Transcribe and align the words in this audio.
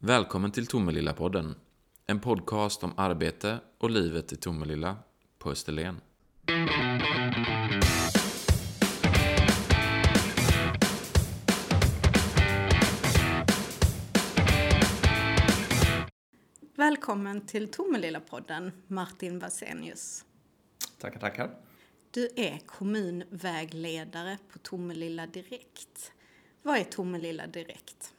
Välkommen 0.00 0.52
till 0.52 0.66
Tomelilla-podden. 0.66 1.54
En 2.06 2.20
podcast 2.20 2.84
om 2.84 2.92
arbete 2.96 3.60
och 3.78 3.90
livet 3.90 4.32
i 4.32 4.36
Tomelilla 4.36 4.96
på 5.38 5.50
Österlen. 5.50 6.00
Välkommen 16.76 17.46
till 17.46 17.70
Tomelilla-podden, 17.70 18.70
Martin 18.86 19.38
Vasenius. 19.38 20.24
Tackar, 20.98 21.20
tackar. 21.20 21.50
Du 22.10 22.28
är 22.36 22.58
kommunvägledare 22.66 24.38
på 24.52 24.58
Tomelilla 24.58 25.26
Direkt. 25.26 26.12
Vad 26.62 26.78
är 26.78 26.84
Tomelilla 26.84 27.46
Direkt? 27.46 28.14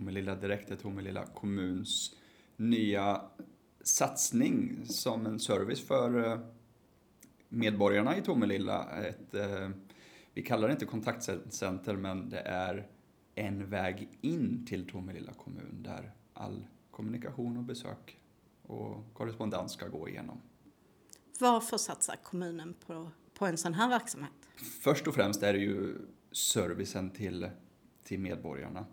Tomelilla 0.00 0.34
Direkt 0.34 0.70
är 0.70 0.76
Tomelilla 0.76 1.26
kommuns 1.26 2.16
nya 2.56 3.22
satsning 3.80 4.86
som 4.86 5.26
en 5.26 5.40
service 5.40 5.86
för 5.86 6.32
eh, 6.32 6.38
medborgarna 7.48 8.16
i 8.16 8.22
Tomelilla. 8.22 8.90
Ett, 8.90 9.34
eh, 9.34 9.70
vi 10.34 10.42
kallar 10.42 10.68
det 10.68 10.72
inte 10.72 10.84
kontaktcenter, 10.84 11.96
men 11.96 12.30
det 12.30 12.40
är 12.40 12.88
en 13.34 13.70
väg 13.70 14.08
in 14.20 14.66
till 14.66 14.88
Tomelilla 14.88 15.32
kommun 15.32 15.82
där 15.82 16.12
all 16.34 16.66
kommunikation 16.90 17.56
och 17.56 17.64
besök 17.64 18.18
och 18.62 19.14
korrespondens 19.14 19.72
ska 19.72 19.88
gå 19.88 20.08
igenom. 20.08 20.40
Varför 21.40 21.76
satsar 21.76 22.16
kommunen 22.22 22.74
på, 22.86 23.10
på 23.34 23.46
en 23.46 23.58
sån 23.58 23.74
här 23.74 23.88
verksamhet? 23.88 24.32
Först 24.80 25.06
och 25.06 25.14
främst 25.14 25.42
är 25.42 25.52
det 25.52 25.58
ju 25.58 25.96
servicen 26.32 27.10
till, 27.10 27.50
till 28.04 28.20
medborgarna. 28.20 28.86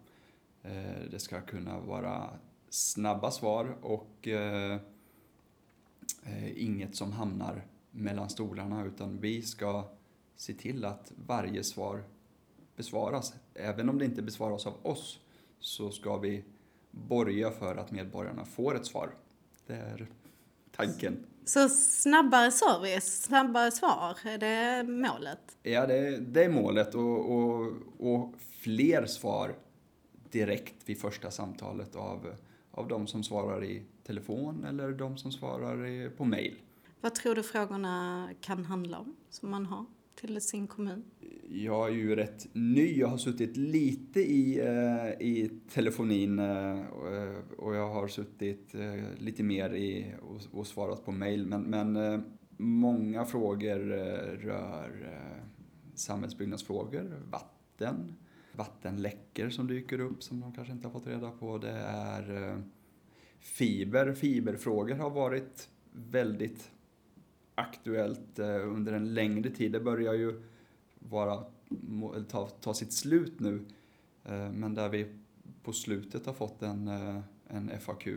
Eh, 0.67 1.09
det 1.11 1.19
ska 1.19 1.41
kunna 1.41 1.79
vara 1.79 2.29
snabba 2.69 3.31
svar 3.31 3.77
och 3.81 4.27
eh, 4.27 4.79
eh, 6.23 6.63
inget 6.63 6.95
som 6.95 7.11
hamnar 7.11 7.65
mellan 7.91 8.29
stolarna 8.29 8.85
utan 8.85 9.19
vi 9.21 9.41
ska 9.41 9.87
se 10.35 10.53
till 10.53 10.85
att 10.85 11.11
varje 11.27 11.63
svar 11.63 12.03
besvaras. 12.75 13.33
Även 13.53 13.89
om 13.89 13.99
det 13.99 14.05
inte 14.05 14.21
besvaras 14.21 14.67
av 14.67 14.73
oss 14.81 15.19
så 15.59 15.91
ska 15.91 16.17
vi 16.17 16.43
borga 16.91 17.51
för 17.51 17.75
att 17.75 17.91
medborgarna 17.91 18.45
får 18.45 18.75
ett 18.75 18.85
svar. 18.85 19.09
Det 19.67 19.73
är 19.73 20.07
tanken. 20.75 21.25
Så 21.45 21.69
snabbare 21.69 22.51
service, 22.51 23.23
snabbare 23.23 23.71
svar, 23.71 24.17
är 24.25 24.37
det 24.37 24.83
målet? 24.83 25.57
Ja, 25.63 25.87
det, 25.87 26.17
det 26.17 26.43
är 26.43 26.49
målet 26.49 26.95
och, 26.95 27.31
och, 27.31 27.73
och 27.99 28.33
fler 28.61 29.05
svar 29.05 29.55
direkt 30.31 30.75
vid 30.89 30.99
första 30.99 31.31
samtalet 31.31 31.95
av, 31.95 32.35
av 32.71 32.87
de 32.87 33.07
som 33.07 33.23
svarar 33.23 33.63
i 33.63 33.83
telefon 34.03 34.63
eller 34.63 34.91
de 34.91 35.17
som 35.17 35.31
svarar 35.31 36.09
på 36.09 36.25
mail. 36.25 36.55
Vad 37.01 37.15
tror 37.15 37.35
du 37.35 37.43
frågorna 37.43 38.29
kan 38.41 38.65
handla 38.65 38.99
om, 38.99 39.15
som 39.29 39.49
man 39.49 39.65
har 39.65 39.85
till 40.15 40.41
sin 40.41 40.67
kommun? 40.67 41.03
Jag 41.49 41.89
är 41.89 41.93
ju 41.93 42.15
rätt 42.15 42.47
ny. 42.53 42.97
Jag 42.99 43.07
har 43.07 43.17
suttit 43.17 43.57
lite 43.57 44.19
i, 44.19 44.59
eh, 44.59 45.27
i 45.27 45.51
telefonin 45.69 46.39
eh, 46.39 46.85
och 47.57 47.75
jag 47.75 47.89
har 47.89 48.07
suttit 48.07 48.75
eh, 48.75 49.03
lite 49.17 49.43
mer 49.43 49.73
i 49.73 50.13
och, 50.21 50.59
och 50.59 50.67
svarat 50.67 51.05
på 51.05 51.11
mail. 51.11 51.45
Men, 51.45 51.61
men 51.61 52.23
många 52.57 53.25
frågor 53.25 53.79
rör 54.37 55.19
samhällsbyggnadsfrågor, 55.95 57.21
vatten, 57.31 58.15
vattenläckor 58.57 59.49
som 59.49 59.67
dyker 59.67 59.99
upp 59.99 60.23
som 60.23 60.39
de 60.39 60.53
kanske 60.53 60.73
inte 60.73 60.87
har 60.87 60.91
fått 60.91 61.07
reda 61.07 61.31
på. 61.31 61.57
Det 61.57 61.71
är 61.89 62.51
eh, 62.51 62.59
fiber. 63.39 64.13
Fiberfrågor 64.13 64.95
har 64.95 65.09
varit 65.09 65.69
väldigt 65.91 66.71
aktuellt 67.55 68.39
eh, 68.39 68.67
under 68.67 68.93
en 68.93 69.13
längre 69.13 69.49
tid. 69.49 69.71
Det 69.71 69.79
börjar 69.79 70.13
ju 70.13 70.43
vara, 70.99 71.43
ta, 72.29 72.47
ta 72.47 72.73
sitt 72.73 72.93
slut 72.93 73.39
nu. 73.39 73.65
Eh, 74.25 74.51
men 74.51 74.73
där 74.73 74.89
vi 74.89 75.15
på 75.63 75.73
slutet 75.73 76.25
har 76.25 76.33
fått 76.33 76.61
en, 76.61 76.87
en 77.47 77.71
FAQ, 77.79 78.07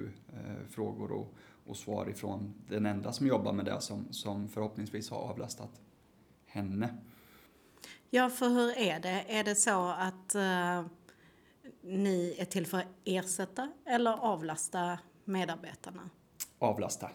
frågor 0.71 1.13
och, 1.13 1.35
och 1.67 1.77
svar 1.77 2.09
ifrån 2.09 2.55
den 2.69 2.87
enda 2.87 3.13
som 3.13 3.27
jobbar 3.27 3.53
med 3.53 3.65
det 3.65 3.81
som, 3.81 4.07
som 4.11 4.49
förhoppningsvis 4.49 5.11
har 5.11 5.19
avlastat 5.19 5.81
henne. 6.47 6.95
Ja, 8.13 8.31
för 8.31 8.49
hur 8.49 8.79
är 8.79 9.01
det? 9.01 9.25
Är 9.29 9.45
det 9.45 9.55
så 9.55 9.89
att 9.89 10.35
uh, 10.35 10.87
ni 11.83 12.37
är 12.39 12.45
till 12.45 12.67
för 12.67 12.79
att 12.79 12.87
ersätta 13.05 13.73
eller 13.87 14.11
avlasta 14.11 14.99
medarbetarna? 15.25 16.11
Avlasta. 16.59 17.11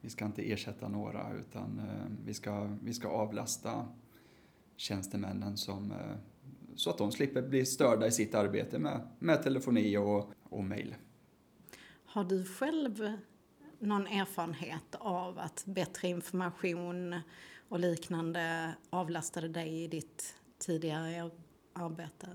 Vi 0.00 0.10
ska 0.10 0.24
inte 0.24 0.52
ersätta 0.52 0.88
några 0.88 1.32
utan 1.32 1.78
uh, 1.78 2.16
vi, 2.24 2.34
ska, 2.34 2.76
vi 2.82 2.94
ska 2.94 3.08
avlasta 3.08 3.88
tjänstemännen 4.76 5.56
som, 5.56 5.90
uh, 5.90 6.16
så 6.74 6.90
att 6.90 6.98
de 6.98 7.12
slipper 7.12 7.42
bli 7.42 7.66
störda 7.66 8.06
i 8.06 8.12
sitt 8.12 8.34
arbete 8.34 8.78
med, 8.78 9.08
med 9.18 9.42
telefoni 9.42 9.96
och, 9.96 10.32
och 10.42 10.64
mejl. 10.64 10.94
Har 12.04 12.24
du 12.24 12.44
själv 12.44 13.12
någon 13.78 14.06
erfarenhet 14.06 14.94
av 14.98 15.38
att 15.38 15.64
bättre 15.66 16.08
information 16.08 17.14
och 17.68 17.80
liknande 17.80 18.74
avlastade 18.90 19.48
dig 19.48 19.82
i 19.84 19.88
ditt 19.88 20.34
tidigare 20.58 21.30
arbete? 21.72 22.26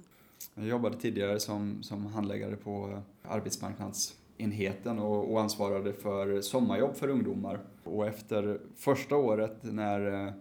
Jag 0.56 0.66
jobbade 0.66 0.98
tidigare 0.98 1.40
som, 1.40 1.84
som 1.84 2.06
handläggare 2.06 2.56
på 2.56 3.02
arbetsmarknadsenheten 3.24 5.00
och, 5.00 5.32
och 5.32 5.42
ansvarade 5.42 5.94
för 5.94 6.42
sommarjobb 6.42 6.96
för 6.96 7.08
ungdomar. 7.08 7.60
Och 7.84 8.08
efter 8.08 8.62
första 8.76 9.16
året 9.16 9.58
när, 9.62 10.34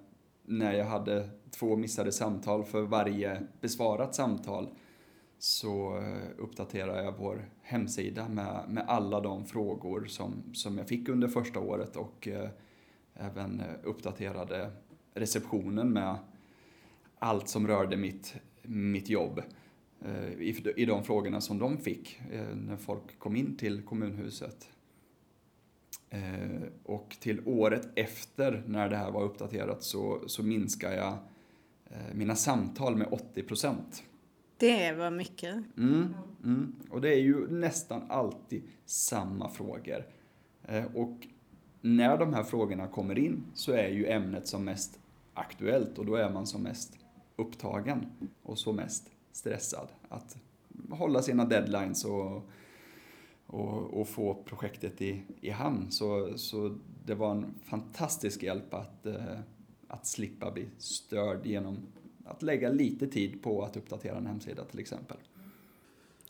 när 0.44 0.72
jag 0.72 0.84
hade 0.84 1.28
två 1.50 1.76
missade 1.76 2.12
samtal 2.12 2.64
för 2.64 2.82
varje 2.82 3.42
besvarat 3.60 4.14
samtal 4.14 4.68
så 5.38 5.98
eh, 5.98 6.28
uppdaterade 6.38 7.02
jag 7.04 7.14
vår 7.18 7.48
hemsida 7.62 8.28
med, 8.28 8.64
med 8.68 8.84
alla 8.88 9.20
de 9.20 9.44
frågor 9.44 10.06
som, 10.06 10.42
som 10.52 10.78
jag 10.78 10.88
fick 10.88 11.08
under 11.08 11.28
första 11.28 11.60
året 11.60 11.96
och 11.96 12.28
eh, 12.28 12.48
även 13.14 13.62
uppdaterade 13.82 14.70
receptionen 15.14 15.92
med 15.92 16.16
allt 17.18 17.48
som 17.48 17.66
rörde 17.66 17.96
mitt, 17.96 18.34
mitt 18.62 19.08
jobb 19.08 19.42
eh, 20.04 20.32
i, 20.32 20.72
i 20.76 20.84
de 20.84 21.04
frågorna 21.04 21.40
som 21.40 21.58
de 21.58 21.78
fick 21.78 22.20
eh, 22.32 22.56
när 22.56 22.76
folk 22.76 23.18
kom 23.18 23.36
in 23.36 23.56
till 23.56 23.82
kommunhuset. 23.82 24.68
Eh, 26.10 26.62
och 26.82 27.16
till 27.20 27.40
året 27.44 27.88
efter 27.94 28.62
när 28.66 28.88
det 28.88 28.96
här 28.96 29.10
var 29.10 29.22
uppdaterat 29.22 29.82
så, 29.82 30.22
så 30.26 30.42
minskade 30.42 30.96
jag 30.96 31.18
mina 32.12 32.36
samtal 32.36 32.96
med 32.96 33.08
80 33.10 33.42
procent. 33.42 34.02
Det 34.56 34.92
var 34.92 35.10
mycket. 35.10 35.54
Mm, 35.76 36.14
mm. 36.44 36.76
Och 36.90 37.00
det 37.00 37.08
är 37.08 37.20
ju 37.20 37.48
nästan 37.50 38.02
alltid 38.08 38.62
samma 38.84 39.48
frågor. 39.48 40.06
Och 40.94 41.26
när 41.80 42.18
de 42.18 42.34
här 42.34 42.42
frågorna 42.42 42.86
kommer 42.86 43.18
in 43.18 43.44
så 43.54 43.72
är 43.72 43.88
ju 43.88 44.06
ämnet 44.06 44.48
som 44.48 44.64
mest 44.64 44.98
aktuellt 45.34 45.98
och 45.98 46.06
då 46.06 46.14
är 46.14 46.30
man 46.30 46.46
som 46.46 46.62
mest 46.62 46.98
upptagen 47.36 48.06
och 48.42 48.58
som 48.58 48.76
mest 48.76 49.10
stressad. 49.32 49.88
Att 50.08 50.36
hålla 50.90 51.22
sina 51.22 51.44
deadlines 51.44 52.04
och, 52.04 52.50
och, 53.46 54.00
och 54.00 54.08
få 54.08 54.34
projektet 54.34 55.02
i, 55.02 55.22
i 55.40 55.50
hamn. 55.50 55.90
Så, 55.90 56.38
så 56.38 56.78
det 57.04 57.14
var 57.14 57.30
en 57.30 57.54
fantastisk 57.64 58.42
hjälp 58.42 58.74
att, 58.74 59.06
eh, 59.06 59.38
att 59.88 60.06
slippa 60.06 60.50
bli 60.50 60.68
störd 60.78 61.46
genom 61.46 61.78
att 62.24 62.42
lägga 62.42 62.68
lite 62.68 63.06
tid 63.06 63.42
på 63.42 63.62
att 63.64 63.76
uppdatera 63.76 64.16
en 64.16 64.26
hemsida 64.26 64.64
till 64.64 64.80
exempel. 64.80 65.16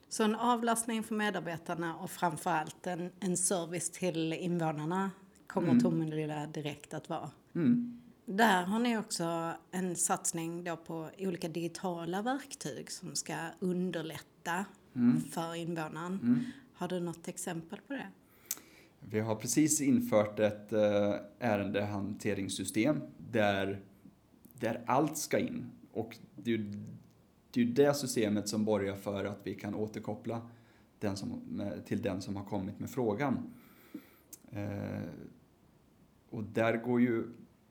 Så 0.09 0.25
en 0.25 0.35
avlastning 0.35 1.03
för 1.03 1.15
medarbetarna 1.15 1.97
och 1.97 2.11
framförallt 2.11 2.87
en, 2.87 3.11
en 3.21 3.37
service 3.37 3.91
till 3.91 4.33
invånarna 4.33 5.11
kommer 5.51 5.69
mm. 5.69 5.81
Tomelilla 5.81 6.47
direkt 6.47 6.95
att 6.95 7.09
vara. 7.09 7.31
Mm. 7.55 8.01
Där 8.25 8.63
har 8.63 8.79
ni 8.79 8.99
också 8.99 9.53
en 9.71 9.97
satsning 9.97 10.65
då 10.65 10.77
på 10.77 11.11
olika 11.19 11.49
digitala 11.49 12.23
verktyg 12.23 12.91
som 12.91 13.15
ska 13.15 13.35
underlätta 13.61 14.65
mm. 14.95 15.21
för 15.21 15.55
invånaren. 15.55 16.19
Mm. 16.23 16.41
Har 16.75 16.89
du 16.89 17.01
något 17.01 17.29
exempel 17.29 17.79
på 17.87 17.93
det? 17.93 18.07
Vi 19.01 19.21
har 19.21 19.37
precis 19.37 19.81
infört 19.81 20.39
ett 20.39 20.73
eh, 20.73 21.15
ärendehanteringssystem 21.39 23.01
där, 23.31 23.81
där 24.55 24.85
allt 24.87 25.19
ska 25.19 25.39
in. 25.39 25.71
Och 25.93 26.19
det 26.37 26.55
är, 26.55 26.59
är 27.55 27.65
det 27.65 27.95
systemet 27.95 28.49
som 28.49 28.65
borgar 28.65 28.97
för 28.97 29.25
att 29.25 29.41
vi 29.43 29.55
kan 29.55 29.75
återkoppla 29.75 30.49
den 30.99 31.17
som, 31.17 31.63
till 31.87 32.03
den 32.03 32.23
som 32.23 32.37
har 32.37 32.45
kommit 32.45 32.79
med 32.79 32.91
frågan. 32.91 33.55
Och 36.31 36.45
där 36.45 36.77
går 36.77 37.01
ju 37.01 37.25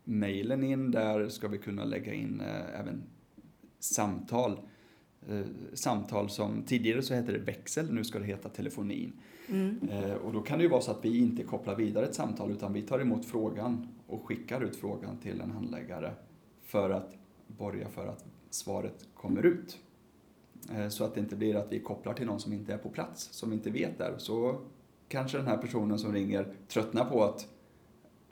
mejlen 0.03 0.63
in. 0.63 0.91
Där 0.91 1.29
ska 1.29 1.47
vi 1.47 1.57
kunna 1.57 1.83
lägga 1.83 2.13
in 2.13 2.41
eh, 2.41 2.79
även 2.79 3.03
samtal. 3.79 4.59
eh, 5.27 5.41
samtal 5.73 6.29
som 6.29 6.63
tidigare 6.63 7.01
så 7.01 7.13
hette 7.13 7.31
det 7.31 7.39
växel, 7.39 7.93
nu 7.93 8.03
ska 8.03 8.19
det 8.19 8.25
heta 8.25 8.49
telefonin. 8.49 9.13
Eh, 9.91 10.13
och 10.13 10.33
då 10.33 10.41
kan 10.41 10.57
det 10.57 10.63
ju 10.63 10.69
vara 10.69 10.81
så 10.81 10.91
att 10.91 11.05
vi 11.05 11.17
inte 11.17 11.43
kopplar 11.43 11.75
vidare 11.75 12.05
ett 12.05 12.15
samtal 12.15 12.51
utan 12.51 12.73
vi 12.73 12.81
tar 12.81 12.99
emot 12.99 13.25
frågan 13.25 13.87
och 14.07 14.25
skickar 14.27 14.61
ut 14.63 14.75
frågan 14.75 15.17
till 15.17 15.41
en 15.41 15.51
handläggare 15.51 16.13
för 16.63 16.89
att 16.89 17.17
borga 17.47 17.89
för 17.89 18.07
att 18.07 18.25
svaret 18.49 19.07
kommer 19.13 19.45
ut. 19.45 19.77
Eh, 20.75 20.89
så 20.89 21.03
att 21.03 21.13
det 21.13 21.19
inte 21.19 21.35
blir 21.35 21.55
att 21.55 21.71
vi 21.71 21.79
kopplar 21.79 22.13
till 22.13 22.25
någon 22.25 22.39
som 22.39 22.53
inte 22.53 22.73
är 22.73 22.77
på 22.77 22.89
plats, 22.89 23.29
som 23.31 23.53
inte 23.53 23.69
vet 23.69 23.97
där. 23.97 24.15
Så 24.17 24.61
kanske 25.07 25.37
den 25.37 25.47
här 25.47 25.57
personen 25.57 25.99
som 25.99 26.13
ringer 26.13 26.53
tröttnar 26.67 27.05
på 27.05 27.23
att, 27.23 27.47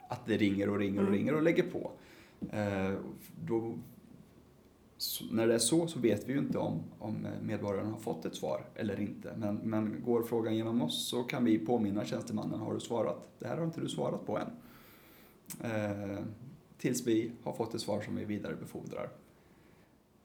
att 0.08 0.26
det 0.26 0.36
ringer 0.36 0.68
och 0.68 0.78
ringer 0.78 1.06
och 1.06 1.12
ringer 1.12 1.34
och 1.34 1.42
lägger 1.42 1.62
på. 1.62 1.90
Eh, 2.50 2.94
då, 3.44 3.78
när 5.30 5.46
det 5.46 5.54
är 5.54 5.58
så 5.58 5.86
så 5.86 5.98
vet 5.98 6.28
vi 6.28 6.32
ju 6.32 6.38
inte 6.38 6.58
om, 6.58 6.82
om 6.98 7.26
medborgaren 7.42 7.90
har 7.90 7.98
fått 7.98 8.24
ett 8.24 8.34
svar 8.34 8.64
eller 8.74 9.00
inte. 9.00 9.34
Men, 9.36 9.56
men 9.56 10.02
går 10.04 10.22
frågan 10.22 10.56
genom 10.56 10.82
oss 10.82 11.08
så 11.08 11.22
kan 11.22 11.44
vi 11.44 11.58
påminna 11.58 12.04
tjänstemannen, 12.04 12.60
har 12.60 12.74
du 12.74 12.80
svarat? 12.80 13.28
Det 13.38 13.46
här 13.46 13.56
har 13.56 13.64
inte 13.64 13.80
du 13.80 13.88
svarat 13.88 14.26
på 14.26 14.38
än. 14.38 14.50
Eh, 15.60 16.24
tills 16.78 17.06
vi 17.06 17.32
har 17.42 17.52
fått 17.52 17.74
ett 17.74 17.80
svar 17.80 18.00
som 18.00 18.16
vi 18.16 18.24
vidarebefordrar. 18.24 19.10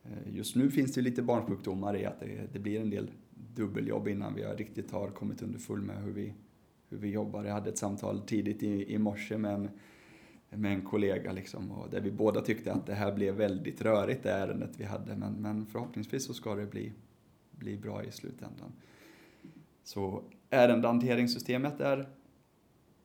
Eh, 0.04 0.36
just 0.36 0.56
nu 0.56 0.72
finns 0.72 0.94
det 0.94 1.02
lite 1.02 1.22
barnsjukdomar 1.22 1.98
i 1.98 2.06
att 2.06 2.20
det, 2.20 2.54
det, 2.54 2.60
blir 2.60 2.82
en 2.82 2.90
del 2.90 3.12
dubbeljobb 3.56 4.08
innan 4.08 4.36
vi 4.36 4.44
riktigt 4.44 4.92
har 4.92 5.10
kommit 5.10 5.42
underfull 5.42 5.82
med 5.82 6.04
hur 6.04 6.12
vi, 6.12 6.34
hur 6.94 7.00
vi 7.00 7.10
jobbar. 7.10 7.44
Jag 7.44 7.54
hade 7.54 7.70
ett 7.70 7.78
samtal 7.78 8.22
tidigt 8.22 8.64
i, 8.64 8.94
i 8.94 8.98
morse 8.98 9.38
med 9.38 9.54
en, 9.54 9.70
med 10.50 10.74
en 10.74 10.82
kollega 10.82 11.32
liksom, 11.32 11.72
och 11.72 11.90
där 11.90 12.02
vi 12.02 12.12
båda 12.12 12.42
tyckte 12.42 12.74
att 12.74 12.86
det 12.86 12.94
här 12.94 13.12
blev 13.16 13.36
väldigt 13.36 13.82
rörigt 13.82 14.24
det 14.24 14.32
ärendet 14.32 14.72
vi 14.78 14.84
hade 14.84 15.16
men, 15.16 15.34
men 15.34 15.66
förhoppningsvis 15.66 16.26
så 16.26 16.34
ska 16.34 16.56
det 16.56 16.66
bli, 16.66 16.94
bli 17.52 17.78
bra 17.78 18.04
i 18.04 18.12
slutändan. 18.12 18.72
Så 19.84 20.24
ärendehanteringssystemet 20.50 21.82
är, 21.82 22.08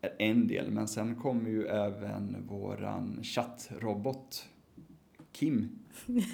är 0.00 0.12
en 0.18 0.46
del 0.46 0.70
men 0.70 0.88
sen 0.88 1.14
kommer 1.14 1.50
ju 1.50 1.66
även 1.66 2.36
våran 2.46 3.20
chattrobot 3.22 4.48
Kim 5.38 5.78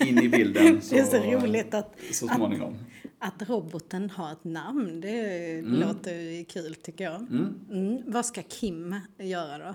in 0.00 0.18
i 0.18 0.28
bilden. 0.28 0.82
Så, 0.82 0.94
det 0.94 1.00
är 1.00 1.04
så 1.04 1.16
roligt 1.16 1.74
att, 1.74 1.94
så 2.12 2.28
småningom. 2.28 2.76
Att, 3.18 3.42
att 3.42 3.48
roboten 3.48 4.10
har 4.10 4.32
ett 4.32 4.44
namn. 4.44 5.00
Det 5.00 5.58
mm. 5.58 5.80
låter 5.80 6.44
kul 6.44 6.74
tycker 6.74 7.04
jag. 7.04 7.20
Mm. 7.20 7.54
Mm. 7.70 8.02
Vad 8.06 8.26
ska 8.26 8.42
Kim 8.42 9.00
göra 9.18 9.58
då? 9.58 9.74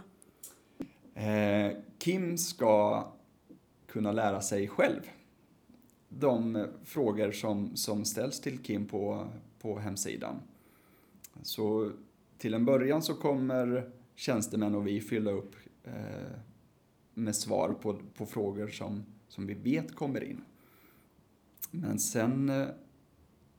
Eh, 1.22 1.72
Kim 1.98 2.38
ska 2.38 3.08
kunna 3.88 4.12
lära 4.12 4.42
sig 4.42 4.68
själv. 4.68 5.02
De 6.10 6.66
frågor 6.84 7.32
som, 7.32 7.76
som 7.76 8.06
ställs 8.06 8.42
till 8.42 8.58
Kim 8.58 8.86
på, 8.86 9.28
på 9.62 9.80
hemsidan. 9.80 10.36
Så 11.42 11.92
till 12.38 12.54
en 12.54 12.66
början 12.66 13.02
så 13.02 13.14
kommer 13.14 13.92
tjänstemän 14.16 14.76
och 14.76 14.88
vi 14.88 15.02
fylla 15.02 15.32
upp 15.32 15.56
eh, 15.84 15.94
med 17.24 17.36
svar 17.36 17.76
på, 17.82 18.00
på 18.18 18.26
frågor 18.26 18.68
som, 18.68 19.06
som 19.28 19.48
vi 19.48 19.54
vet 19.54 19.96
kommer 19.96 20.24
in. 20.24 20.42
Men 21.72 22.00
sen 22.00 22.50
eh, 22.50 22.68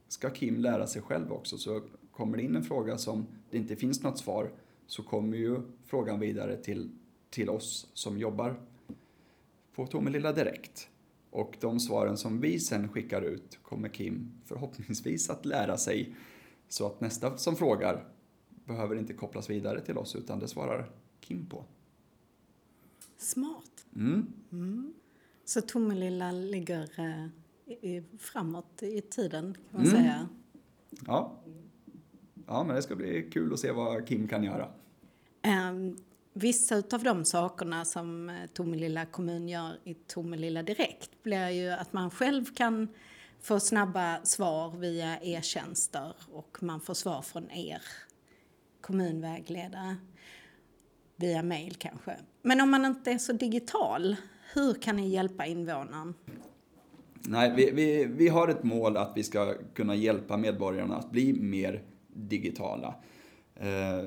ska 0.09 0.31
Kim 0.31 0.61
lära 0.61 0.87
sig 0.87 1.03
själv 1.03 1.33
också, 1.33 1.59
så 1.59 1.83
kommer 2.13 2.37
det 2.37 2.43
in 2.43 2.57
en 2.57 2.65
fråga 2.65 2.99
som 2.99 3.27
det 3.51 3.59
inte 3.59 3.77
finns 3.77 4.03
något 4.03 4.19
svar 4.19 4.51
så 4.87 5.03
kommer 5.03 5.37
ju 5.37 5.61
frågan 5.85 6.21
vidare 6.21 6.57
till, 6.57 6.91
till 7.31 7.51
oss 7.51 7.91
som 7.95 8.19
jobbar 8.19 8.61
på 9.75 9.87
Tomelilla 9.87 10.33
Direkt. 10.33 10.89
Och 11.31 11.57
de 11.61 11.81
svaren 11.81 12.17
som 12.17 12.41
vi 12.41 12.61
sen 12.61 12.89
skickar 12.89 13.23
ut 13.23 13.59
kommer 13.63 13.89
Kim 13.89 14.33
förhoppningsvis 14.45 15.31
att 15.31 15.45
lära 15.45 15.77
sig 15.77 16.15
så 16.69 16.87
att 16.87 17.01
nästa 17.01 17.37
som 17.37 17.57
frågar 17.57 18.05
behöver 18.65 18.97
inte 18.97 19.13
kopplas 19.13 19.51
vidare 19.51 19.81
till 19.81 19.99
oss 19.99 20.17
utan 20.17 20.39
det 20.39 20.49
svarar 20.49 20.91
Kim 21.21 21.47
på. 21.47 21.65
Smart. 23.21 23.87
Mm. 23.97 24.33
Mm. 24.53 24.95
Så 25.45 25.61
Tomelilla 25.61 26.33
ligger 26.33 26.89
eh, 26.99 27.27
i, 27.73 28.03
framåt 28.19 28.83
i 28.83 29.01
tiden 29.01 29.55
kan 29.55 29.65
man 29.71 29.87
mm. 29.87 29.97
säga. 29.97 30.29
Ja. 31.07 31.33
ja, 32.47 32.65
men 32.65 32.77
det 32.77 32.83
ska 32.83 32.97
bli 32.97 33.31
kul 33.33 33.53
att 33.53 33.61
se 33.61 33.73
vad 33.73 34.09
Kim 34.09 34.29
kan 34.29 34.45
göra. 34.45 34.69
Um, 35.71 35.97
vissa 36.33 36.83
av 36.93 37.03
de 37.03 37.25
sakerna 37.25 37.85
som 37.85 38.29
eh, 38.29 38.47
Tomelilla 38.53 39.07
kommun 39.07 39.49
gör 39.49 39.79
i 39.85 39.95
Tomelilla 39.95 40.63
Direkt 40.63 41.23
blir 41.23 41.49
ju 41.49 41.71
att 41.71 41.93
man 41.93 42.11
själv 42.11 42.45
kan 42.45 42.89
få 43.41 43.61
snabba 43.61 44.21
svar 44.25 44.71
via 44.71 45.21
e-tjänster 45.21 46.15
och 46.33 46.63
man 46.63 46.81
får 46.81 46.95
svar 46.95 47.23
från 47.23 47.51
er 47.51 47.83
kommunvägledare 48.81 49.97
via 51.21 51.43
mail 51.43 51.75
kanske. 51.79 52.17
Men 52.43 52.61
om 52.61 52.71
man 52.71 52.85
inte 52.85 53.11
är 53.13 53.19
så 53.19 53.33
digital, 53.33 54.17
hur 54.55 54.75
kan 54.75 54.97
ni 54.97 55.09
hjälpa 55.09 55.47
invånaren? 55.47 56.15
Nej, 57.23 57.53
vi, 57.57 57.71
vi, 57.71 58.05
vi 58.05 58.29
har 58.29 58.49
ett 58.49 58.63
mål 58.63 58.97
att 58.97 59.13
vi 59.17 59.23
ska 59.23 59.55
kunna 59.75 59.95
hjälpa 59.95 60.37
medborgarna 60.37 60.97
att 60.97 61.11
bli 61.11 61.33
mer 61.33 61.83
digitala. 62.09 62.95
Eh, 63.55 64.07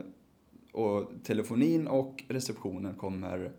och 0.71 1.11
telefonin 1.23 1.87
och 1.87 2.23
receptionen 2.27 2.93
kommer, 2.93 3.51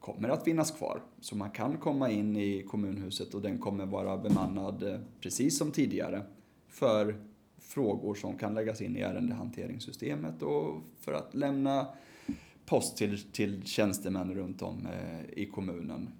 kommer 0.00 0.28
att 0.28 0.44
finnas 0.44 0.70
kvar. 0.70 1.02
Så 1.20 1.36
man 1.36 1.50
kan 1.50 1.76
komma 1.76 2.10
in 2.10 2.36
i 2.36 2.62
kommunhuset 2.62 3.34
och 3.34 3.42
den 3.42 3.58
kommer 3.58 3.86
vara 3.86 4.16
bemannad 4.16 4.82
eh, 4.82 5.00
precis 5.20 5.58
som 5.58 5.70
tidigare 5.70 6.22
för 6.68 7.20
frågor 7.58 8.14
som 8.14 8.38
kan 8.38 8.54
läggas 8.54 8.80
in 8.80 8.96
i 8.96 9.00
ärendehanteringssystemet 9.00 10.42
och 10.42 10.80
för 11.00 11.12
att 11.12 11.34
lämna 11.34 11.86
post 12.66 12.96
till, 12.96 13.22
till 13.32 13.66
tjänstemän 13.66 14.34
runt 14.34 14.62
om 14.62 14.86
eh, 14.86 15.38
i 15.42 15.46
kommunen. 15.46 16.10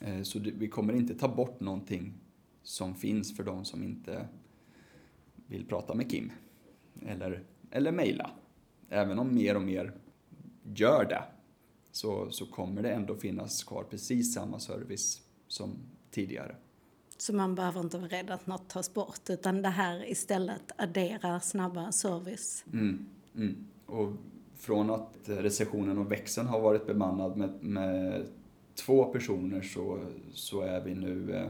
Eh, 0.00 0.22
så 0.22 0.38
det, 0.38 0.50
vi 0.50 0.68
kommer 0.68 0.92
inte 0.92 1.14
ta 1.14 1.28
bort 1.28 1.60
någonting 1.60 2.14
som 2.62 2.94
finns 2.94 3.36
för 3.36 3.44
de 3.44 3.64
som 3.64 3.82
inte 3.82 4.28
vill 5.46 5.66
prata 5.66 5.94
med 5.94 6.10
Kim. 6.10 6.32
Eller, 7.06 7.42
eller 7.70 7.92
mejla. 7.92 8.30
Även 8.88 9.18
om 9.18 9.34
mer 9.34 9.56
och 9.56 9.62
mer 9.62 9.92
gör 10.62 11.04
det 11.04 11.22
så, 11.92 12.30
så 12.30 12.46
kommer 12.46 12.82
det 12.82 12.90
ändå 12.90 13.16
finnas 13.16 13.64
kvar 13.64 13.84
precis 13.84 14.34
samma 14.34 14.58
service 14.58 15.22
som 15.48 15.76
tidigare. 16.10 16.56
Så 17.18 17.34
man 17.34 17.54
behöver 17.54 17.80
inte 17.80 17.98
vara 17.98 18.08
rädd 18.08 18.30
att 18.30 18.46
något 18.46 18.68
tas 18.68 18.94
bort 18.94 19.30
utan 19.30 19.62
det 19.62 19.68
här 19.68 20.10
istället 20.10 20.72
adderar 20.76 21.38
snabba 21.38 21.92
service? 21.92 22.64
Mm, 22.72 23.06
mm. 23.36 23.66
Och 23.86 24.12
från 24.62 24.90
att 24.90 25.18
receptionen 25.24 25.98
och 25.98 26.12
växeln 26.12 26.46
har 26.46 26.60
varit 26.60 26.86
bemannad 26.86 27.36
med, 27.36 27.62
med 27.62 28.26
två 28.74 29.04
personer 29.04 29.62
så, 29.62 29.98
så 30.32 30.60
är 30.60 30.80
vi 30.80 30.94
nu 30.94 31.34
eh, 31.34 31.46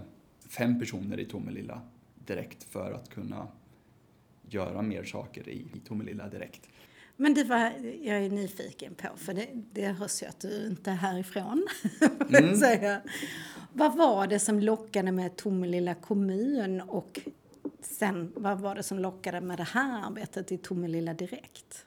fem 0.48 0.80
personer 0.80 1.20
i 1.20 1.24
Tomelilla 1.24 1.80
direkt 2.26 2.64
för 2.64 2.92
att 2.92 3.08
kunna 3.08 3.48
göra 4.48 4.82
mer 4.82 5.04
saker 5.04 5.48
i, 5.48 5.66
i 5.74 5.80
Tomelilla 5.88 6.28
direkt. 6.28 6.68
Men 7.16 7.34
det 7.34 7.44
var 7.44 7.58
jag 8.02 8.24
är 8.24 8.30
nyfiken 8.30 8.94
på, 8.94 9.08
för 9.16 9.34
det, 9.34 9.48
det 9.72 9.86
hörs 9.86 10.22
ju 10.22 10.26
att 10.26 10.40
du 10.40 10.66
inte 10.66 10.90
är 10.90 10.94
härifrån. 10.94 11.66
Mm. 12.38 12.56
säga. 12.56 13.00
Vad 13.72 13.96
var 13.96 14.26
det 14.26 14.38
som 14.38 14.60
lockade 14.60 15.12
med 15.12 15.36
Tomelilla 15.36 15.94
kommun 15.94 16.80
och 16.80 17.20
sen 17.80 18.32
vad 18.36 18.60
var 18.60 18.74
det 18.74 18.82
som 18.82 18.98
lockade 18.98 19.40
med 19.40 19.58
det 19.58 19.68
här 19.72 20.06
arbetet 20.06 20.52
i 20.52 20.58
Tomelilla 20.58 21.14
direkt? 21.14 21.86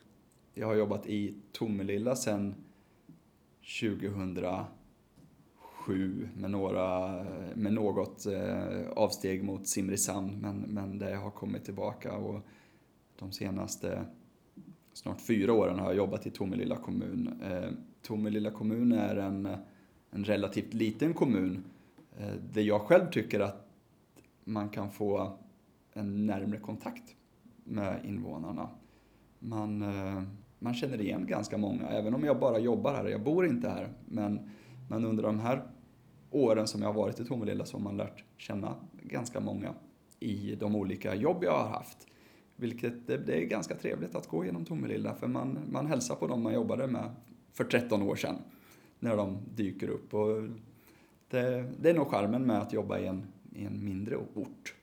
Jag 0.58 0.68
har 0.68 0.76
jobbat 0.76 1.08
i 1.08 1.36
Tomelilla 1.52 2.16
sedan 2.16 2.56
2007 3.82 6.30
med, 6.38 6.52
några, 6.52 7.24
med 7.56 7.74
något 7.74 8.26
eh, 8.26 8.88
avsteg 8.96 9.44
mot 9.44 9.68
Simrishamn 9.68 10.40
men, 10.42 10.60
men 10.60 11.00
det 11.00 11.16
har 11.16 11.32
kommit 11.32 11.66
tillbaka 11.66 12.14
och 12.14 12.42
de 13.20 13.32
senaste 13.32 14.06
snart 14.94 15.22
fyra 15.22 15.54
åren 15.54 15.80
har 15.80 15.86
jag 15.86 15.96
jobbat 15.96 16.28
i 16.28 16.32
Tomelilla 16.32 16.76
kommun. 16.76 17.42
Eh, 17.44 17.70
Tomelilla 18.02 18.52
kommun 18.52 18.92
är 18.92 19.16
en, 19.16 19.48
en 20.12 20.24
relativt 20.24 20.74
liten 20.74 21.14
kommun 21.14 21.64
eh, 22.18 22.34
där 22.54 22.62
jag 22.62 22.82
själv 22.82 23.10
tycker 23.12 23.40
att 23.40 23.68
man 24.44 24.70
kan 24.70 24.92
få 24.92 25.38
en 25.94 26.26
närmre 26.26 26.60
kontakt 26.60 27.16
med 27.64 28.06
invånarna. 28.06 28.70
Man, 29.40 29.82
eh, 29.82 30.24
man 30.60 30.74
känner 30.74 31.02
igen 31.02 31.26
ganska 31.28 31.58
många, 31.58 31.88
även 31.90 32.14
om 32.14 32.24
jag 32.24 32.40
bara 32.40 32.60
jobbar 32.60 32.94
här. 32.94 33.06
Jag 33.06 33.24
bor 33.24 33.48
inte 33.48 33.70
här, 33.70 33.90
men, 34.06 34.50
men 34.90 35.06
under 35.06 35.24
de 35.24 35.40
här 35.40 35.68
åren 36.30 36.68
som 36.68 36.82
jag 36.82 36.90
har 36.90 36.94
varit 36.94 37.20
i 37.20 37.26
Tomelilla 37.26 37.66
så 37.66 37.78
har 37.78 37.84
man 37.84 37.98
lärt 37.98 38.24
känna 38.38 38.76
ganska 39.02 39.40
många 39.40 39.74
i 40.20 40.56
de 40.56 40.76
olika 40.76 41.16
jobb 41.16 41.44
jag 41.44 41.52
har 41.52 41.68
haft. 41.68 42.08
Vilket 42.56 43.08
det, 43.08 43.18
det 43.18 43.42
är 43.42 43.46
ganska 43.46 43.76
trevligt 43.76 44.16
att 44.16 44.28
gå 44.28 44.46
genom 44.46 44.66
Tomelilla 44.66 45.16
för 45.16 45.28
man, 45.28 45.60
man 45.72 45.88
hälsar 45.88 46.16
på 46.16 46.28
dem 46.28 46.44
man 46.44 46.54
jobbade 46.54 46.88
med 46.88 47.10
för 47.54 47.64
13 47.64 48.02
år 48.02 48.16
sedan 48.16 48.36
när 49.00 49.18
de 49.18 49.38
dyker 49.56 49.88
upp. 49.88 50.14
Och 50.14 50.42
det, 51.30 51.72
det 51.82 51.90
är 51.90 51.94
nog 51.94 52.08
charmen 52.08 52.44
med 52.44 52.62
att 52.62 52.74
jobba 52.74 53.00
i 53.00 53.08
en, 53.08 53.26
i 53.54 53.66
en 53.66 53.86
mindre 53.86 54.18
ort. 54.34 54.76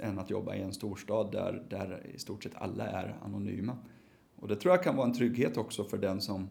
än 0.00 0.18
att 0.18 0.30
jobba 0.30 0.54
i 0.54 0.62
en 0.62 0.72
storstad 0.72 1.32
där, 1.32 1.62
där 1.68 2.06
i 2.14 2.18
stort 2.18 2.42
sett 2.42 2.54
alla 2.54 2.86
är 2.86 3.16
anonyma. 3.24 3.78
Och 4.40 4.48
det 4.48 4.56
tror 4.56 4.74
jag 4.74 4.82
kan 4.82 4.96
vara 4.96 5.06
en 5.06 5.14
trygghet 5.14 5.56
också 5.56 5.84
för 5.84 5.98
den 5.98 6.20
som, 6.20 6.48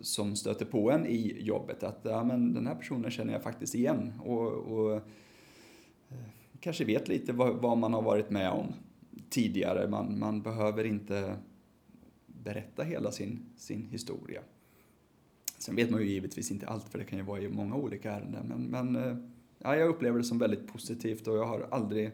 som 0.00 0.36
stöter 0.36 0.64
på 0.64 0.90
en 0.90 1.06
i 1.06 1.42
jobbet. 1.42 1.82
Att 1.82 2.00
ja, 2.02 2.24
men 2.24 2.54
den 2.54 2.66
här 2.66 2.74
personen 2.74 3.10
känner 3.10 3.32
jag 3.32 3.42
faktiskt 3.42 3.74
igen 3.74 4.12
och, 4.24 4.52
och 4.52 4.94
eh, 4.94 5.02
kanske 6.60 6.84
vet 6.84 7.08
lite 7.08 7.32
vad, 7.32 7.54
vad, 7.54 7.78
man 7.78 7.94
har 7.94 8.02
varit 8.02 8.30
med 8.30 8.50
om 8.50 8.72
tidigare. 9.30 9.88
Man, 9.88 10.18
man 10.18 10.42
behöver 10.42 10.84
inte 10.84 11.36
berätta 12.26 12.82
hela 12.82 13.12
sin, 13.12 13.46
sin 13.56 13.86
historia. 13.86 14.42
Sen 15.58 15.76
vet 15.76 15.90
man 15.90 16.00
ju 16.00 16.08
givetvis 16.08 16.50
inte 16.50 16.66
allt, 16.66 16.88
för 16.88 16.98
det 16.98 17.04
kan 17.04 17.18
ju 17.18 17.24
vara 17.24 17.40
i 17.40 17.48
många 17.48 17.74
olika 17.74 18.12
ärenden. 18.12 18.46
Men, 18.48 18.62
men 18.64 18.96
eh, 18.96 19.16
ja, 19.58 19.76
jag 19.76 19.88
upplever 19.88 20.18
det 20.18 20.24
som 20.24 20.38
väldigt 20.38 20.66
positivt 20.66 21.26
och 21.26 21.36
jag 21.36 21.46
har 21.46 21.68
aldrig 21.70 22.10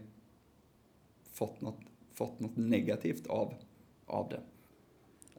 fått 1.33 1.61
något, 1.61 1.81
fått 2.15 2.41
något 2.41 2.57
negativt 2.57 3.26
av, 3.26 3.55
av 4.07 4.29
det. 4.29 4.41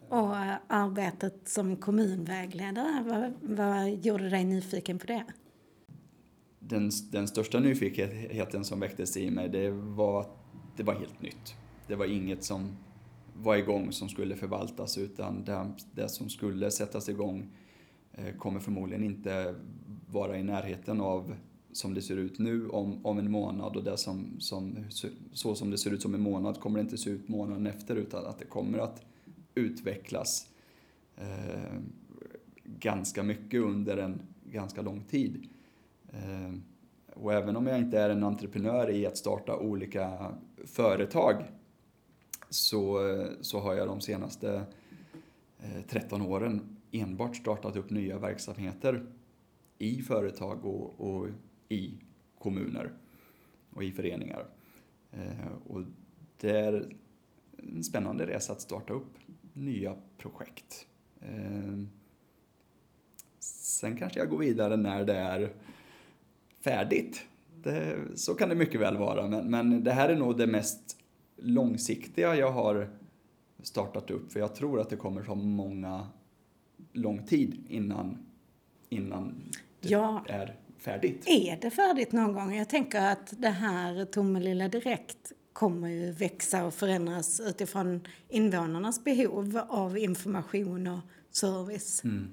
Och 0.10 0.36
eh, 0.36 0.56
arbetet 0.68 1.50
som 1.50 1.76
kommunvägledare, 1.76 3.04
vad, 3.08 3.34
vad 3.58 3.90
gjorde 3.90 4.30
dig 4.30 4.46
nyfiken 4.46 5.00
på 5.00 5.08
det? 5.08 5.24
Den, 6.60 6.92
den 7.12 7.28
största 7.28 7.60
nyfikenheten 7.60 8.66
som 8.66 8.80
väcktes 8.80 9.18
i 9.18 9.32
mig, 9.32 9.50
det 9.50 9.72
var 9.72 10.22
att 10.22 10.38
det 10.78 10.84
var 10.84 10.94
helt 10.94 11.22
nytt. 11.22 11.56
Det 11.88 11.96
var 11.96 12.06
inget 12.06 12.44
som 12.44 12.78
var 13.34 13.56
igång 13.56 13.92
som 13.92 14.10
skulle 14.10 14.36
förvaltas 14.36 14.98
utan 14.98 15.44
det, 15.44 15.72
det 15.92 16.10
som 16.10 16.30
skulle 16.30 16.72
sättas 16.72 17.10
igång 17.10 17.50
eh, 18.14 18.36
kommer 18.36 18.60
förmodligen 18.60 19.04
inte 19.04 19.56
vara 20.12 20.38
i 20.38 20.44
närheten 20.44 21.02
av 21.02 21.36
som 21.72 21.94
det 21.94 22.02
ser 22.02 22.18
ut 22.18 22.40
nu 22.40 22.70
om, 22.70 23.06
om 23.06 23.20
en 23.20 23.32
månad 23.32 23.76
och 23.76 23.84
det 23.84 23.98
som, 23.98 24.36
som, 24.40 24.86
så 25.34 25.56
som 25.56 25.72
det 25.72 25.78
ser 25.78 25.92
ut 25.92 26.02
som 26.02 26.14
en 26.14 26.22
månad 26.22 26.60
kommer 26.60 26.80
det 26.80 26.84
inte 26.84 26.98
se 26.98 27.10
ut 27.10 27.28
månaden 27.28 27.68
efter 27.68 27.96
utan 27.96 28.26
att 28.26 28.40
det 28.40 28.46
kommer 28.46 28.78
att 28.78 29.06
utvecklas 29.58 30.50
eh, 31.16 31.80
ganska 32.64 33.24
mycket 33.24 33.62
under 33.62 33.98
en 33.98 34.22
ganska 34.44 34.82
lång 34.82 35.04
tid. 35.04 35.48
Eh, 36.10 36.54
och 37.14 37.34
även 37.34 37.56
om 37.56 37.68
jag 37.68 37.80
inte 37.80 38.00
är 38.00 38.10
en 38.10 38.24
entreprenör 38.24 38.90
i 38.90 39.06
att 39.06 39.18
starta 39.18 39.58
olika 39.58 40.36
företag 40.66 41.44
så, 42.50 43.00
så 43.42 43.60
har 43.60 43.74
jag 43.74 43.88
de 43.88 44.02
senaste 44.02 44.66
eh, 45.60 45.82
13 45.88 46.22
åren 46.22 46.78
enbart 46.92 47.36
startat 47.36 47.76
upp 47.76 47.90
nya 47.90 48.20
verksamheter 48.20 49.06
i 49.78 50.02
företag 50.02 50.66
och, 50.66 51.00
och 51.00 51.28
i 51.70 51.94
kommuner 52.40 52.92
och 53.74 53.84
i 53.84 53.92
föreningar. 53.92 54.46
Eh, 55.12 55.52
och 55.68 55.84
det 56.38 56.52
är 56.52 56.94
en 57.58 57.84
spännande 57.84 58.26
resa 58.26 58.54
att 58.54 58.62
starta 58.62 58.94
upp 58.94 59.18
nya 59.58 59.96
projekt. 60.18 60.86
Eh, 61.22 61.84
sen 63.40 63.98
kanske 63.98 64.20
jag 64.20 64.30
går 64.30 64.38
vidare 64.38 64.78
när 64.78 65.06
det 65.06 65.16
är 65.16 65.54
färdigt. 66.62 67.26
Det, 67.64 67.98
så 68.16 68.34
kan 68.34 68.50
det 68.50 68.56
mycket 68.56 68.82
väl 68.82 68.98
vara, 68.98 69.28
men, 69.28 69.50
men 69.50 69.84
det 69.84 69.92
här 69.92 70.10
är 70.10 70.16
nog 70.16 70.38
det 70.38 70.48
mest 70.48 70.98
långsiktiga 71.36 72.36
jag 72.36 72.52
har 72.52 72.90
startat 73.64 74.12
upp, 74.12 74.32
för 74.32 74.40
jag 74.40 74.56
tror 74.56 74.82
att 74.82 74.90
det 74.90 74.96
kommer 74.96 75.24
ta 75.24 75.36
många 75.36 76.08
lång 76.94 77.26
tid 77.26 77.66
innan, 77.70 78.18
innan 78.90 79.44
det 79.82 79.90
ja. 79.90 80.24
är 80.28 80.56
färdigt. 80.78 81.24
Är 81.28 81.58
det 81.62 81.70
färdigt 81.70 82.12
någon 82.12 82.34
gång? 82.34 82.56
Jag 82.56 82.70
tänker 82.70 83.02
att 83.02 83.34
det 83.38 83.50
här 83.50 84.06
Tomelilla 84.06 84.68
Direkt 84.68 85.32
kommer 85.58 85.88
ju 85.88 86.12
växa 86.12 86.66
och 86.66 86.74
förändras 86.74 87.40
utifrån 87.40 88.02
invånarnas 88.30 89.04
behov 89.04 89.62
av 89.70 89.98
information 89.98 90.88
och 90.88 91.00
service. 91.32 92.04
Mm. 92.04 92.28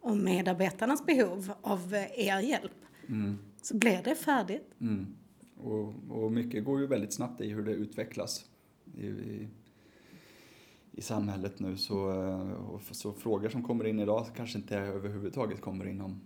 Och 0.00 0.16
medarbetarnas 0.16 1.06
behov 1.06 1.52
av 1.62 1.94
er 2.16 2.40
hjälp. 2.40 2.72
Mm. 3.08 3.38
Så 3.62 3.76
blir 3.76 4.02
det 4.04 4.14
färdigt. 4.14 4.74
Mm. 4.80 5.06
Och, 5.56 5.94
och, 6.10 6.32
mycket 6.32 6.64
går 6.64 6.80
ju 6.80 6.86
väldigt 6.86 7.12
snabbt 7.12 7.40
i 7.40 7.48
hur 7.48 7.62
det 7.62 7.72
utvecklas 7.72 8.44
i, 8.96 9.06
i, 9.06 9.48
i 10.92 11.02
samhället 11.02 11.58
nu. 11.58 11.76
Så, 11.76 12.80
så 12.90 13.12
frågor 13.12 13.48
som 13.48 13.62
kommer 13.62 13.84
in 13.84 14.00
idag 14.00 14.26
kanske 14.36 14.58
inte 14.58 14.78
överhuvudtaget 14.78 15.60
kommer 15.60 15.88
in 15.88 16.00
om, 16.00 16.20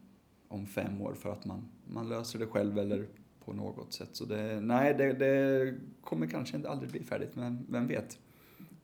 om 0.48 0.66
fem 0.66 1.02
år 1.02 1.14
för 1.14 1.32
att 1.32 1.44
man, 1.44 1.68
man 1.84 2.08
löser 2.08 2.38
det 2.38 2.46
själv 2.46 2.78
eller 2.78 3.08
på 3.46 3.52
något 3.52 3.92
sätt. 3.92 4.08
Så 4.12 4.24
det, 4.24 4.60
nej, 4.60 4.94
det, 4.94 5.12
det 5.12 5.74
kommer 6.00 6.26
kanske 6.26 6.56
inte 6.56 6.68
aldrig 6.68 6.90
bli 6.90 7.02
färdigt, 7.02 7.30
men 7.34 7.66
vem 7.68 7.86
vet? 7.86 8.18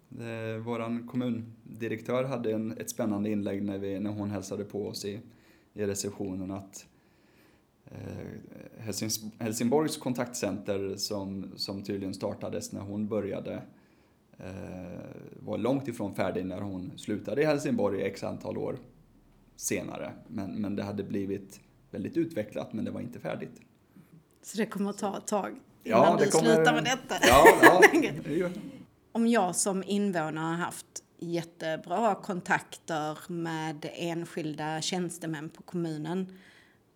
Det, 0.08 0.58
våran 0.58 1.08
kommundirektör 1.08 2.24
hade 2.24 2.52
en, 2.52 2.78
ett 2.78 2.90
spännande 2.90 3.30
inlägg 3.30 3.62
när, 3.62 3.78
vi, 3.78 4.00
när 4.00 4.10
hon 4.10 4.30
hälsade 4.30 4.64
på 4.64 4.86
oss 4.86 5.04
i, 5.04 5.20
i 5.74 5.86
receptionen 5.86 6.50
att 6.50 6.86
eh, 7.84 8.84
Helsingborgs 9.38 9.96
kontaktcenter 9.96 10.96
som, 10.96 11.52
som 11.56 11.82
tydligen 11.82 12.14
startades 12.14 12.72
när 12.72 12.80
hon 12.80 13.08
började 13.08 13.62
eh, 14.38 15.00
var 15.40 15.58
långt 15.58 15.88
ifrån 15.88 16.14
färdig 16.14 16.46
när 16.46 16.60
hon 16.60 16.92
slutade 16.96 17.42
i 17.42 17.44
Helsingborg 17.44 18.00
i 18.00 18.02
x 18.02 18.24
antal 18.24 18.58
år 18.58 18.76
senare. 19.56 20.12
Men, 20.28 20.50
men 20.50 20.76
det 20.76 20.82
hade 20.82 21.04
blivit 21.04 21.60
väldigt 21.90 22.16
utvecklat 22.16 22.72
men 22.72 22.84
det 22.84 22.90
var 22.90 23.00
inte 23.00 23.20
färdigt. 23.20 23.60
Så 24.42 24.58
det 24.58 24.66
kommer 24.66 24.90
att 24.90 24.98
ta 24.98 25.18
ett 25.18 25.26
tag 25.26 25.50
innan 25.84 26.00
ja, 26.00 26.16
du 26.20 26.30
kommer... 26.30 26.54
slutar 26.54 26.72
med 26.74 26.84
detta? 26.84 27.14
Ja, 27.22 27.46
ja. 28.24 28.50
Om 29.12 29.26
jag 29.26 29.56
som 29.56 29.82
invånare 29.86 30.44
har 30.44 30.54
haft 30.54 30.86
jättebra 31.18 32.14
kontakter 32.14 33.18
med 33.32 33.90
enskilda 33.94 34.80
tjänstemän 34.80 35.48
på 35.48 35.62
kommunen 35.62 36.38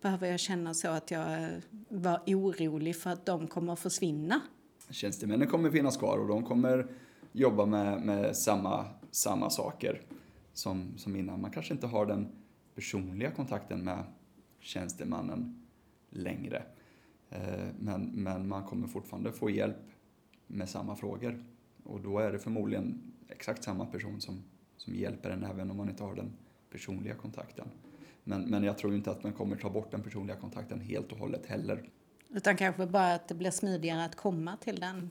behöver 0.01 0.27
jag 0.27 0.39
känna 0.39 0.73
så 0.73 0.87
att 0.87 1.11
jag 1.11 1.49
var 1.89 2.21
orolig 2.27 2.95
för 2.95 3.09
att 3.09 3.25
de 3.25 3.47
kommer 3.47 3.73
att 3.73 3.79
försvinna? 3.79 4.41
Tjänstemännen 4.89 5.47
kommer 5.47 5.71
finnas 5.71 5.97
kvar 5.97 6.17
och 6.17 6.27
de 6.27 6.43
kommer 6.43 6.87
jobba 7.31 7.65
med, 7.65 8.01
med 8.01 8.35
samma, 8.35 8.85
samma 9.11 9.49
saker 9.49 10.01
som, 10.53 10.97
som 10.97 11.15
innan. 11.15 11.41
Man 11.41 11.51
kanske 11.51 11.73
inte 11.73 11.87
har 11.87 12.05
den 12.05 12.27
personliga 12.75 13.31
kontakten 13.31 13.83
med 13.83 14.03
tjänstemannen 14.59 15.67
längre. 16.09 16.63
Eh, 17.29 17.67
men, 17.79 18.11
men 18.13 18.47
man 18.47 18.63
kommer 18.63 18.87
fortfarande 18.87 19.31
få 19.31 19.49
hjälp 19.49 19.77
med 20.47 20.69
samma 20.69 20.95
frågor. 20.95 21.43
Och 21.83 22.01
då 22.01 22.19
är 22.19 22.31
det 22.31 22.39
förmodligen 22.39 23.13
exakt 23.27 23.63
samma 23.63 23.85
person 23.85 24.21
som, 24.21 24.43
som 24.77 24.95
hjälper 24.95 25.29
en 25.29 25.43
även 25.43 25.71
om 25.71 25.77
man 25.77 25.89
inte 25.89 26.03
har 26.03 26.15
den 26.15 26.31
personliga 26.71 27.15
kontakten. 27.15 27.67
Men, 28.23 28.41
men 28.41 28.63
jag 28.63 28.77
tror 28.77 28.95
inte 28.95 29.11
att 29.11 29.23
man 29.23 29.33
kommer 29.33 29.55
ta 29.55 29.69
bort 29.69 29.91
den 29.91 30.03
personliga 30.03 30.37
kontakten 30.37 30.81
helt 30.81 31.11
och 31.11 31.17
hållet 31.17 31.45
heller. 31.45 31.89
Utan 32.29 32.57
kanske 32.57 32.85
bara 32.85 33.13
att 33.13 33.27
det 33.27 33.35
blir 33.35 33.51
smidigare 33.51 34.05
att 34.05 34.15
komma 34.15 34.57
till 34.57 34.79
den 34.79 35.09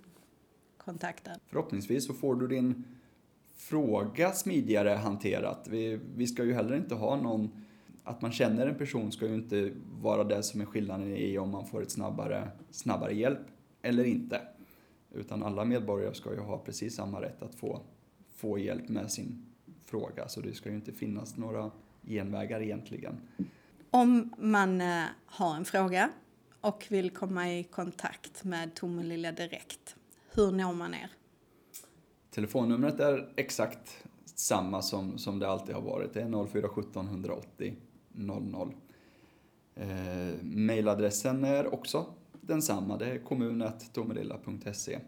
kontakten? 0.76 1.40
Förhoppningsvis 1.46 2.06
så 2.06 2.14
får 2.14 2.35
du 2.35 2.49
din 2.49 2.85
fråga 3.56 4.32
smidigare 4.32 4.90
hanterat. 4.90 5.68
Vi, 5.70 6.00
vi 6.16 6.26
ska 6.26 6.44
ju 6.44 6.54
heller 6.54 6.76
inte 6.76 6.94
ha 6.94 7.16
någon 7.16 7.65
att 8.07 8.23
man 8.23 8.33
känner 8.33 8.67
en 8.67 8.75
person 8.75 9.13
ska 9.13 9.27
ju 9.27 9.35
inte 9.35 9.73
vara 10.01 10.25
det 10.25 10.43
som 10.43 10.61
är 10.61 10.65
skillnaden 10.65 11.17
i 11.17 11.39
om 11.39 11.51
man 11.51 11.67
får 11.67 11.83
ett 11.83 11.91
snabbare, 11.91 12.51
snabbare 12.71 13.15
hjälp 13.15 13.41
eller 13.83 14.05
inte. 14.05 14.41
Utan 15.13 15.43
alla 15.43 15.65
medborgare 15.65 16.15
ska 16.15 16.35
ju 16.35 16.41
ha 16.41 16.59
precis 16.59 16.95
samma 16.95 17.23
rätt 17.23 17.43
att 17.43 17.55
få, 17.55 17.81
få 18.35 18.59
hjälp 18.59 18.89
med 18.89 19.11
sin 19.11 19.47
fråga. 19.85 20.29
Så 20.29 20.41
det 20.41 20.55
ska 20.55 20.69
ju 20.69 20.75
inte 20.75 20.93
finnas 20.93 21.37
några 21.37 21.71
genvägar 22.03 22.61
egentligen. 22.61 23.21
Om 23.91 24.35
man 24.39 24.81
eh, 24.81 25.05
har 25.27 25.57
en 25.57 25.65
fråga 25.65 26.11
och 26.61 26.87
vill 26.89 27.11
komma 27.11 27.53
i 27.53 27.65
kontakt 27.65 28.45
med 28.45 28.75
Tomelilla 28.75 29.33
direkt, 29.33 29.97
hur 30.35 30.53
når 30.53 30.73
man 30.73 30.95
er? 30.95 31.11
Telefonnumret 32.31 33.01
är 33.01 33.33
exakt 33.37 34.05
samma 34.25 34.83
som, 34.83 35.19
som 35.19 35.39
det 35.39 35.49
alltid 35.49 35.75
har 35.75 35.83
varit. 35.83 36.15
Det 36.15 36.21
är 36.21 36.47
0417 36.47 37.07
180 37.07 37.77
00. 38.16 38.73
Eh, 39.75 39.87
mailadressen 40.42 41.44
är 41.44 41.75
också 41.75 42.06
densamma, 42.40 42.96
det 42.96 43.06
är 43.06 43.18
kommunettomelilla.se. 43.18 44.99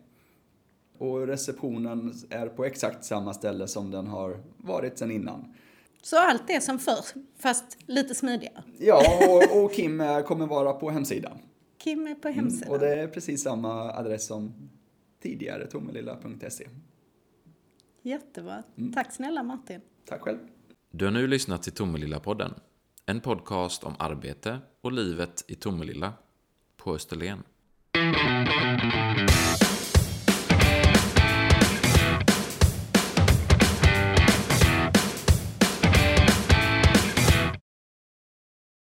Och 0.98 1.26
receptionen 1.26 2.14
är 2.30 2.46
på 2.46 2.64
exakt 2.64 3.04
samma 3.04 3.34
ställe 3.34 3.66
som 3.66 3.90
den 3.90 4.06
har 4.06 4.40
varit 4.56 4.98
sedan 4.98 5.10
innan. 5.10 5.54
Så 6.02 6.16
allt 6.18 6.50
är 6.50 6.60
som 6.60 6.78
förr, 6.78 7.04
fast 7.38 7.78
lite 7.86 8.14
smidigare? 8.14 8.62
Ja, 8.78 9.02
och, 9.28 9.64
och 9.64 9.72
Kim 9.72 10.02
kommer 10.26 10.46
vara 10.46 10.72
på 10.72 10.90
hemsidan. 10.90 11.38
Kim 11.78 12.06
är 12.06 12.14
på 12.14 12.28
hemsidan. 12.28 12.68
Mm, 12.68 12.74
och 12.74 12.80
det 12.80 12.94
är 12.94 13.08
precis 13.08 13.42
samma 13.42 13.92
adress 13.92 14.26
som 14.26 14.70
tidigare, 15.22 15.66
tomelilla.se. 15.66 16.68
Jättebra. 18.02 18.62
Mm. 18.76 18.92
Tack 18.92 19.12
snälla 19.12 19.42
Martin. 19.42 19.80
Tack 20.04 20.20
själv. 20.20 20.38
Du 20.90 21.04
har 21.04 21.12
nu 21.12 21.26
lyssnat 21.26 21.62
till 21.62 21.72
Tomelilla-podden. 21.72 22.54
En 23.10 23.20
podcast 23.20 23.84
om 23.84 23.94
arbete 23.98 24.58
och 24.80 24.92
livet 24.92 25.44
i 25.46 25.54
Tomelilla 25.54 26.12
på 26.76 26.94
Österlen. 26.94 27.42